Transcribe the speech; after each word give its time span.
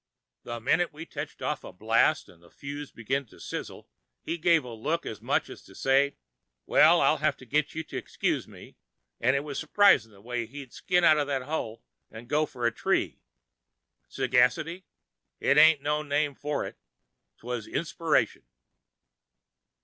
The 0.41 0.59
minute 0.59 0.91
we'd 0.91 1.11
tetch 1.11 1.39
off 1.43 1.63
a 1.63 1.71
blast 1.71 2.27
'n' 2.27 2.39
the 2.39 2.49
fuse'd 2.49 2.95
begin 2.95 3.27
to 3.27 3.39
sizzle, 3.39 3.87
he'd 4.23 4.41
give 4.41 4.63
a 4.63 4.73
look 4.73 5.05
as 5.05 5.21
much 5.21 5.47
as 5.47 5.61
to 5.65 5.75
say, 5.75 6.15
'Well, 6.65 7.01
I'll 7.01 7.17
have 7.17 7.37
to 7.37 7.45
git 7.45 7.75
you 7.75 7.83
to 7.83 7.97
excuse 7.97 8.47
me,' 8.47 8.77
an' 9.19 9.35
it 9.35 9.43
was 9.43 9.59
supris'n' 9.59 10.09
the 10.09 10.19
way 10.19 10.47
he'd 10.47 10.73
shin 10.73 11.03
out 11.03 11.19
of 11.19 11.27
that 11.27 11.43
hole 11.43 11.83
'n' 12.11 12.25
go 12.25 12.47
f'r 12.47 12.65
a 12.67 12.71
tree. 12.71 13.21
Sagacity? 14.07 14.87
It 15.39 15.59
ain't 15.59 15.83
no 15.83 16.01
name 16.01 16.33
for 16.33 16.65
it. 16.65 16.77
'Twas 17.37 17.67
inspiration!" 17.67 18.43